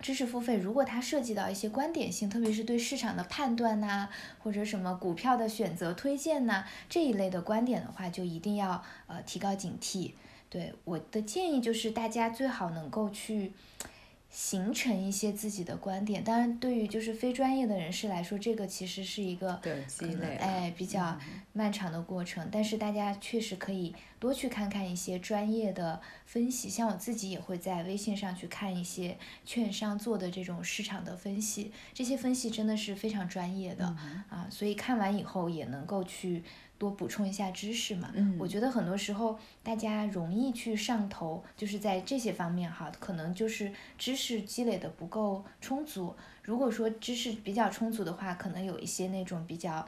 [0.00, 10.12] 知识付费，如果它涉及到一些观点性，特别是对市场的判断呐、或者什么股票的选择推荐呐、这一类的观点的话，就一定要呃提高警惕。
[10.48, 13.52] 对我的建议就是，大家最好能够去
[14.36, 16.22] 形成一些自己的观点。
[16.22, 21.18] 当然，对于就是非专业的人士来说，这个其实是一个对积累啊哎比较
[21.54, 22.46] 漫长的过程。
[22.52, 33.86] 但是大家确实可以多去看看一些专业的分析，像我自己也会在微信上去看一些券商做的这种市场的分析，这些分析真的是非常专业的、
[34.28, 36.44] 啊，所以看完以后也能够去。
[36.78, 46.14] 多补充一下知识嘛，嗯我觉得很多时候大家容易去上头，就是在这些方面哈，可能就是知识积累的不够充足。
[46.42, 49.86] 如果说知识比较充足的话，可能有一些那种比较，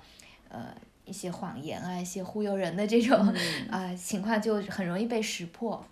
[0.48, 0.74] 呃，
[1.04, 3.16] 一些谎言啊，一些忽悠人的这种
[3.70, 5.84] 啊、情况，就很容易被识破。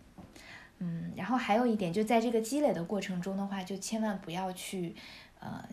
[0.78, 4.94] 嗯，然后还有一点，就在这个积累的过程中的话，就千万不要去，
[5.40, 5.64] 呃，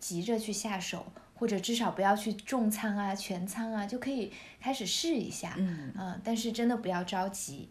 [0.00, 5.54] 急着去下手，或者至少不要去重仓啊、全仓啊，就可以开始试一下。
[5.58, 7.68] 嗯嗯，但是真的不要着急。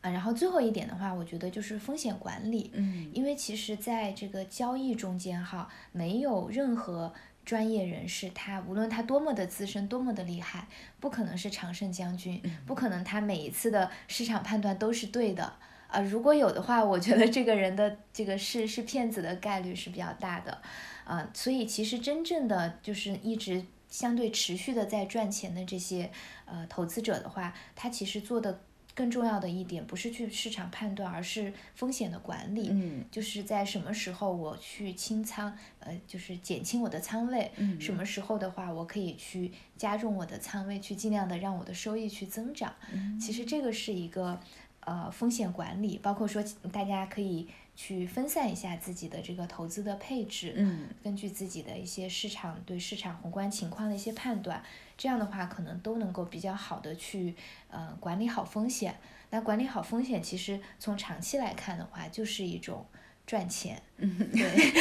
[0.00, 2.70] 啊，然后最后一点的话，我觉得就是风险管理。
[2.74, 7.12] 嗯因为其实在这个交易中间哈，没有任何
[7.44, 10.68] 专业人士，他无论他多么的资深，多么的厉害，
[11.00, 15.54] 不可能是常胜将军，不可能他每一次的市场判断都是对的
[15.88, 20.60] 啊，如果有的话，我觉得这个人的这个是是骗子的概率是比较大的，
[21.06, 26.10] 啊，所以其实真正的就是一直相对持续的在赚钱的这些
[26.44, 28.60] 呃投资者的话，他其实做的
[28.94, 43.18] 更重要的一点不是去市场判断，而是风险的管理，嗯，就是在什么时候我去清仓，呃，就是减轻我的仓位，嗯什么时候的话我可以去加重我的仓位，去尽量的让我的收益去增长，嗯。
[43.18, 43.46] 其实。
[43.46, 44.40] 这个是一个
[44.80, 46.42] 呃风险管理，包括说
[46.72, 54.64] 大家可以去分散一下自己的这个投资的配置，嗯，根据自己的一些市场对市场宏观情况的一些判断，
[54.96, 57.34] 这样的话可能都能够比较好的去
[57.68, 58.98] 呃管理好风险。
[59.28, 62.86] 那管理好风险，其实从长期来看的话，就是一种
[63.26, 63.82] 赚钱。
[63.98, 64.72] 嗯，对，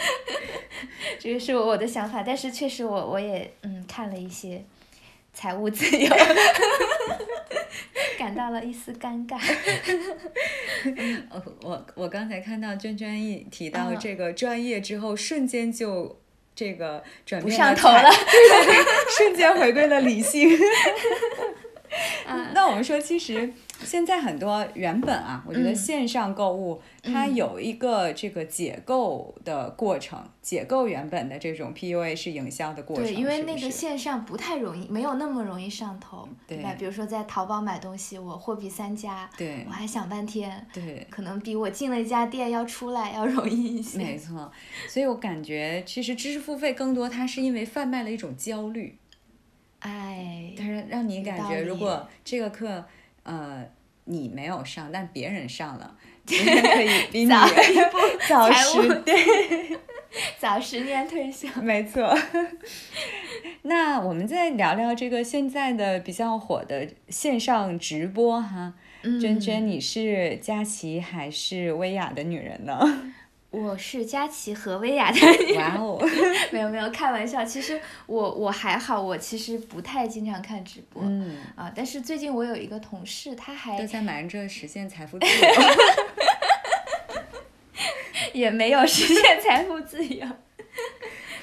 [1.18, 4.62] 这个是我的想法，但是确实我我也嗯看了一些
[5.32, 6.08] 财务自由，
[8.18, 9.38] 感到了一丝尴尬。
[11.30, 16.20] 呃 我我刚才看到娟娟一提到嗯这个专业之后，瞬间就
[16.54, 18.84] 这个转不变财上头了对对 对，
[19.16, 20.48] 瞬间回归了理性。
[22.26, 23.52] 嗯那我们说，其实
[23.84, 33.04] 现在很多原本啊，我觉得嗯线上购物、它有一个这个解构的过程，解构原本的这种 PUA 是营销的过程。
[33.04, 36.74] 对，因为那个线上不太容易，没有那么容易上头，对吧？
[36.78, 41.06] 比如说在淘宝买东西，我货比三家，对我还想半天，对。
[41.10, 43.98] 可能比我进了一家店要出来要容易一些。
[43.98, 44.50] 没错，
[44.88, 48.98] 所以我感觉其实知识付费更多，它是因为贩卖了一种焦虑，
[49.80, 52.84] 哎，但是让你感觉，如果这个课，
[53.26, 53.64] 呃，
[54.04, 59.78] 你没有上，但别人上了， 别人可以比你早 一步早十对，
[60.38, 61.48] 早十年退休。
[61.60, 62.16] 没错。
[63.62, 73.12] 那我们再聊聊这个现在的比较火的线上直播哈，嗯娟娟，你是佳琪还是薇娅的女人呢？
[73.58, 75.18] 我是佳琪和薇娅的，
[75.56, 75.98] 哇哦，
[76.52, 77.42] 没有没有开玩笑。
[77.42, 81.72] 其实我我还好，我其实不太经常看直播、嗯，啊。
[81.74, 85.48] 但是最近我有一个同事，他还都在忙着实现财富自 由。
[88.34, 90.26] 也没有实现财富自由。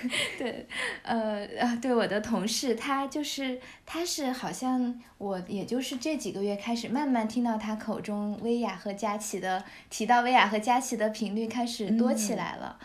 [0.38, 0.68] 对，
[1.04, 12.78] 呃呃，对我的同事，他就是他是好像我也就是这几个月开始慢慢听到他口中薇娅和佳琪的提到薇娅和佳琪的频率开始多起来了。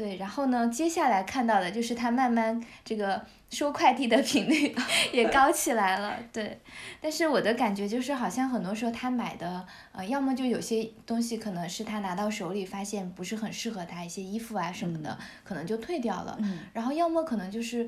[0.00, 4.74] 对，然后呢，接下来看到的就是他慢慢这个收快递的频率
[5.12, 6.16] 也高起来了。
[6.32, 6.58] 对，
[7.02, 16.34] 但是我的感觉就是，好像很多时候他买的，呃，要么就有些东西可能是他拿到手里发现不是很适合他，一些衣服啊什么的，可能就退掉了。
[16.40, 17.86] 嗯然后要么可能就是。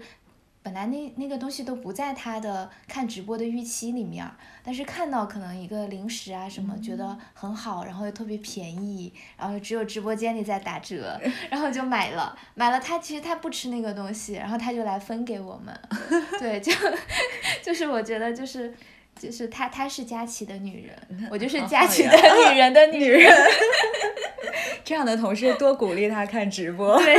[0.62, 4.24] 本来那那个东西都不在他的看直播的预期里面，
[4.64, 11.20] 但是看到可能一个零食啊什么，觉得很好，然后又特别便宜，然后只有直播间里在打折，
[11.50, 12.38] 然后就买了。
[12.54, 15.76] 买了他其实他不吃那个东西，然后他就来分给我们。
[16.38, 16.72] 对，就
[17.62, 18.72] 就是我觉得就是
[19.18, 22.16] 就是他他是佳琪的女人，我就是佳琪的
[22.50, 23.30] 女人的女人。
[24.84, 26.94] 这样的同事多鼓励他看直播。
[26.94, 27.14] 哎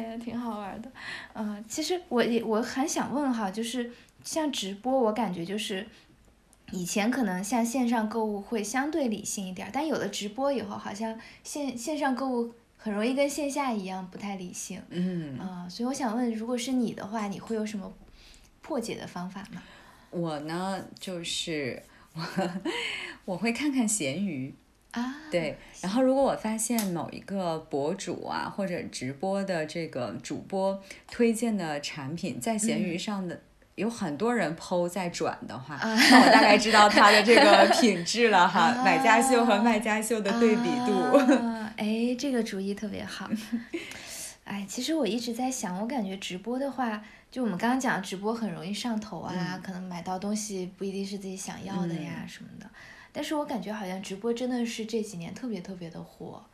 [0.00, 0.90] 呀，挺好玩的。
[1.34, 3.90] 嗯、其实我也我很想问哈，就是
[4.24, 5.86] 像直播，我感觉就是
[6.72, 14.80] 以前可能像线上购物会相对理性一点儿，但有了直播以后，好像线线上购物很容易跟线下一样不太理性。
[14.90, 17.92] 嗯，啊、所以我想问，如果是你的话，你会有什么
[18.62, 19.62] 破解的方法吗？
[20.10, 21.82] 我呢就是
[22.14, 22.22] 我
[23.26, 24.54] 我会看看闲鱼。
[24.96, 33.40] 啊，对，然后如果我发现某一个博主啊，或者直播的这个主播推荐的产品在闲鱼上的。
[33.76, 41.14] 有很多人剖在转的话，那我大概知道它的这个 品质了哈，买家秀和卖家秀的对比度。
[41.14, 43.28] 啊哎，这个主意特别好。
[44.44, 52.66] 哎，其实我一直在想，我感觉直播的话，就我们刚刚讲直播很容易上头啊，可能买到东西不一定是自己想要的呀、什么的。
[53.16, 56.44] 但是我感觉好像直播真的是这几年特别特别的火，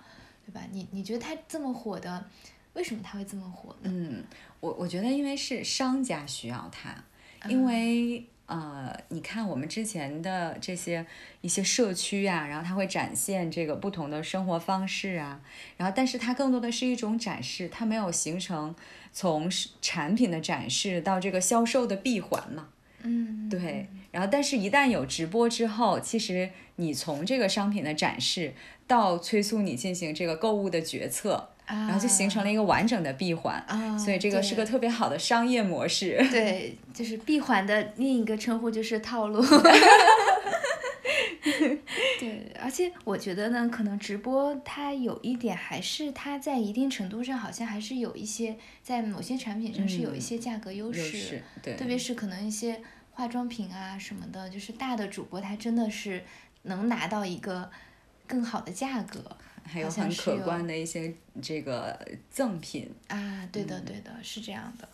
[0.47, 0.63] 对吧？
[0.71, 2.25] 你你觉得它这么火的，
[2.75, 3.91] 为什么它会这么火呢？
[3.93, 4.23] 嗯，
[4.61, 6.95] 我我觉得因为是商家需要它，
[7.49, 8.25] 因为。
[8.47, 11.07] 呃，你看我们之前的这些
[11.41, 15.41] 一些社区啊，然后它会展现这个不同的生活方式啊，
[15.79, 18.75] 然后但是它更多的是一种展示，它没有形成
[19.11, 22.69] 从产品的展示到这个销售的闭环嘛。
[23.01, 28.55] 嗯，对，然后但是，一旦有直播之后，其实你从这个商品的展示
[28.87, 36.25] 到催促你进行这个购物的决策，然然后就形成了一个完整的闭环，啊，所以这个是个特别好的商业模式。
[36.31, 39.43] 对，就是闭环的另一个称呼就是套路。
[42.21, 52.81] 对，而且我觉得呢，可能直播它有一点还是它在一定程度上好像还是有一些在某些产品上是有一些价格优势，对，特别是可能一些
[53.13, 56.25] 化妆品啊什么的，就是大的主播他真的是
[56.63, 57.71] 能拿到一个
[58.27, 61.99] 更好的价格，还有很可观的一些这个
[62.31, 64.89] 赠品啊，对的对的，是这样的。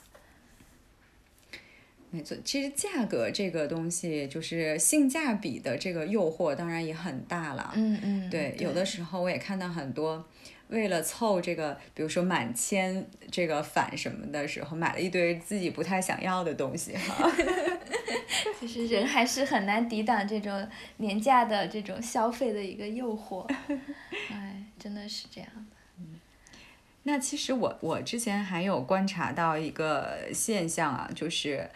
[2.11, 7.73] 没错，其实价格这个东西，就是性价比的这个诱惑，当然也很大了。
[7.77, 8.31] 嗯嗯。
[8.31, 10.27] 对，有的时候我也看到很多，
[10.69, 17.31] 为了凑这个，比如说满千这个返什么的时候，买了一堆自己不太想要的东西哈。
[18.61, 23.47] 其实人还是很难抵挡这种廉价的这种消费的一个诱惑。
[24.31, 25.77] 哎，真的是这样的。
[27.05, 31.71] 那其实我我之前还有观察到一个现象啊，就是。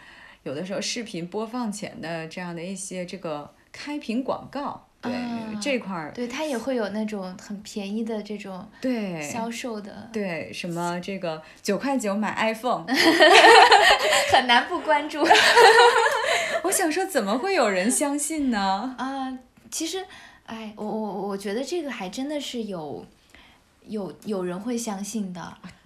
[0.45, 5.12] 有的时候视频播放前的这样的一些这个开屏广告，对
[5.61, 12.86] 这块儿，对它也会有那种很便宜的这种对销售的，对什么这个九块九买 iPhone，
[14.32, 15.22] 很难不关注。
[16.64, 18.94] 我想说，怎么会有人相信呢？
[18.98, 19.36] 啊，
[19.70, 20.05] 其实，
[20.46, 23.05] 哎，我我我觉得这个还真的是有
[23.86, 25.40] 有有人会相信的。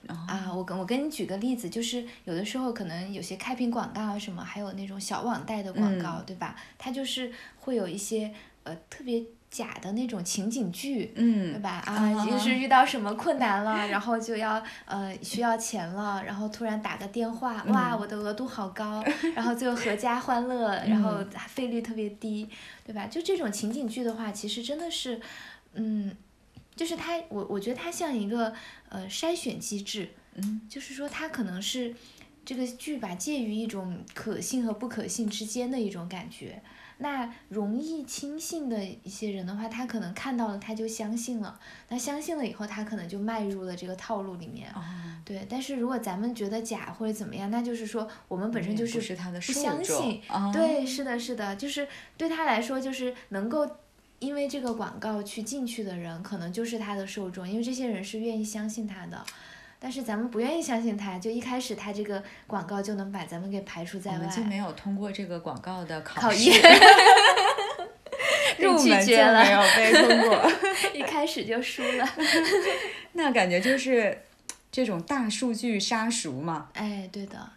[0.06, 6.54] 啊，我跟我跟你举个例子，就是有的时候可能有些开屏广告啊什么，还有那种小网贷的广告，对吧？
[6.78, 8.32] 它就是会有一些
[8.66, 11.82] 呃特别假的那种情景剧，嗯，对吧？
[11.86, 19.02] 啊，就是遇到什么困难了，然后就要呃需要钱了，然后突然打个电话，哇，我的额度好高，
[19.34, 22.48] 然后最后阖家欢乐，然后费率特别低，
[22.84, 23.06] 对吧？
[23.06, 25.20] 就这种情景剧的话，其实真的是，
[25.74, 26.14] 嗯。
[26.74, 28.52] 就是它，我我觉得它像一个
[28.90, 31.94] 呃筛选机制，嗯，就是说它可能是
[32.44, 36.62] 这个剧吧，介于一种可信和不可信之间的一种感觉。
[36.98, 44.72] 那容易轻信的一些人的话，他可能看到了他就相信了，那相信了以后，他可能就迈入了这个套路里面。
[45.24, 50.22] 对，但是如果咱们觉得假或者怎么样，那就是说我们本身就是不相信。
[50.52, 51.86] 对，是的，是的，就是
[52.16, 53.68] 对他来说，就是能够。
[54.18, 59.22] 因为这个广告去进去的人，可能就是他的受众，因为这些人是愿意相信他的。
[59.78, 64.16] 但是咱们不愿意相信他，就一开始他这个广告就能把咱们给排除在外。
[64.16, 66.60] 我们就没有通过这个广告的考验，
[68.58, 70.52] 入门就没有被通过，
[70.94, 72.08] 一开始就输了。
[73.12, 74.22] 那感觉就是
[74.72, 76.68] 这种大数据杀熟嘛？
[76.74, 77.50] 哎，对的。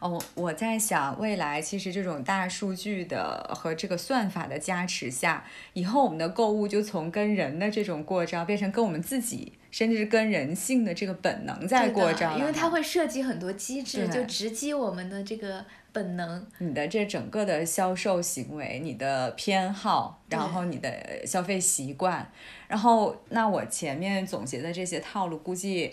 [0.00, 16.46] 哦，我在想，未来其实这种大数据的和这个算法的加持下，以后我们的购物就从跟人的这种过招，变成跟我们自己，甚至是跟人性的这个本能在过招因为它会涉及很多机制，就直击我们的这个本能。
[16.58, 22.30] 你的这整个的销售行为，你的偏好，然后你的消费习惯，
[22.68, 25.92] 然后那我前面总结的这些套路，估计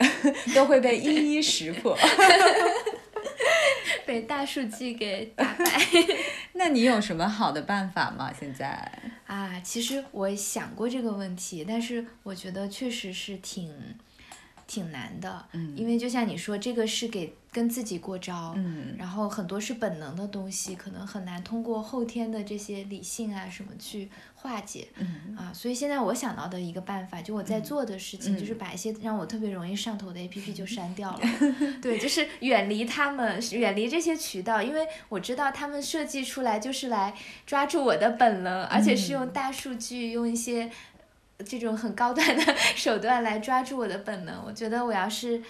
[0.54, 1.96] 都会被一一识破。
[4.06, 5.64] 被大数据给打败，
[6.54, 8.32] 那你有什么好的办法吗？
[8.38, 8.90] 现在
[9.26, 13.72] 啊，其实我想过这个问题，但是我觉得确实是挺
[14.72, 17.34] 挺难的，嗯，因为就像你说，这个是给。
[17.52, 25.36] 跟自己过招，嗯，然后很多是本能的东西，可能很难通过后天的这些理性啊什么去化解，嗯。
[25.36, 31.20] 啊，所以现在我想到的一个办法，就我在做的事情，就是把一些让我特别容易上头的 A P P 就删掉了，
[31.82, 37.14] 对，就是远离他们，远离这些渠道，因为我知道他们设计出来就是来
[37.46, 40.70] 抓住我的本能，而且是用大数据，用一些
[41.42, 45.42] 这种很高端的 手段来抓住我的本能，我觉得我要是。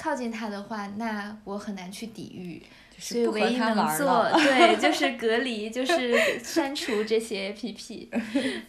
[0.00, 2.62] 靠近他的话，那我很难去抵御，
[3.00, 8.06] 所以唯一能做对 就是隔离，就是删除这些 APP。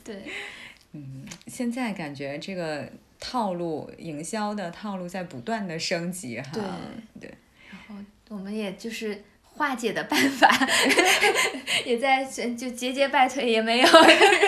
[0.03, 0.23] 对，
[0.93, 6.49] 嗯，现在感觉这个套路营销的套路在不断的升级哈。
[6.51, 6.63] 对
[7.21, 7.33] 对。
[7.69, 9.23] 然后我们也就是
[9.59, 10.49] 化解的办法，
[11.85, 13.87] 也在就节节败退也没有，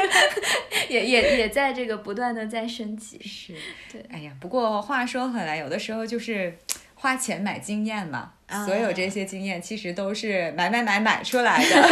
[0.88, 3.20] 也也也在这个不断的在升级。
[3.22, 3.54] 是。
[3.92, 4.02] 对。
[4.10, 6.58] 哎呀，不过话说回来，有的时候就是。
[7.04, 8.32] 花钱买经验嘛，
[8.64, 11.90] 所有这些经验其实都是买买买买出来的，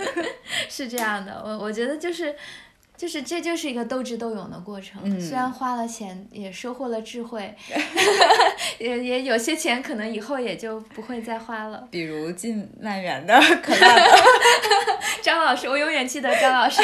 [0.66, 1.42] 是这样的。
[1.44, 2.34] 我我觉得就是，
[3.00, 5.18] 就是这就是一个斗智斗勇的过程。
[5.18, 7.54] 虽然花了钱，也收获了智慧，
[8.76, 11.88] 也也有些钱可能以后也就不会再花了。
[11.90, 13.86] 比如进万元的可乐。
[15.22, 16.82] 张老师，我永远记得张老师。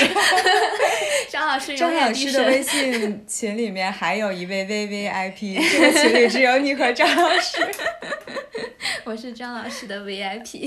[1.29, 7.59] 张老师，张老师的微信群里面还有一位 V V I P，这个群里只有你和张老师。
[9.05, 10.67] 我是张老师的 V I P。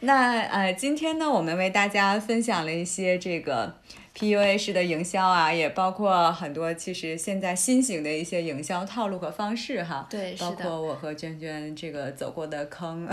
[0.00, 3.78] 那呃，今天呢，我们为大家分享了一些这个
[4.16, 10.06] PUA 式的营销啊，也包括很多其实现在新型的一些营销套路和方式哈。
[10.10, 13.08] 对，包括我和娟娟这个走过的坑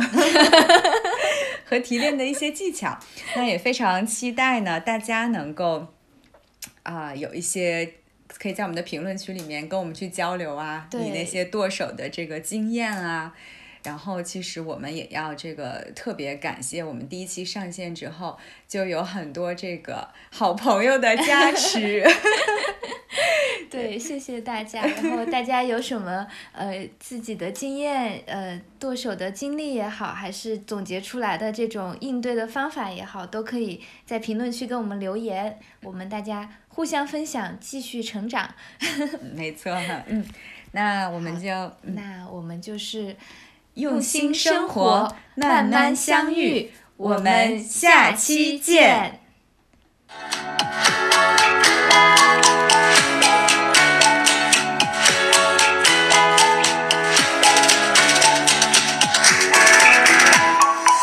[1.66, 2.98] 和提炼的一些技巧。
[3.36, 5.88] 那也非常期待呢，大家能够
[6.84, 7.94] 啊有一些。
[8.36, 13.32] 可以在我们的评论区里面跟我们去交流啊，你那些剁手的这个经验啊，
[13.84, 22.04] 然后其实我们也要这个特别感谢我们第一期上线之后就有很多这个好朋友的加持。
[23.70, 24.86] 对，谢谢大家。
[24.86, 38.54] 然后大家有什么呃自己的经验，呃剁手的经历也好，还是总结出来的这种应对的方法也好，都可以在评论区跟我们留言，我们大家互相分享，继续成长。
[39.34, 39.72] 没错，
[40.06, 40.24] 嗯，
[40.74, 41.50] 那我们就
[41.82, 43.16] 那我们就是
[43.76, 46.72] 用心生活慢慢相遇。
[46.98, 49.20] 我们下期见。